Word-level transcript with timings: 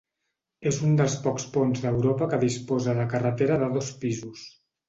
És 0.69 0.79
un 0.87 0.95
dels 1.01 1.17
pocs 1.25 1.45
ponts 1.57 1.83
d'Europa 1.85 2.31
que 2.33 2.41
disposa 2.47 2.99
de 3.01 3.07
carretera 3.15 3.63
de 3.67 3.73
dos 3.77 3.93
pisos. 4.07 4.49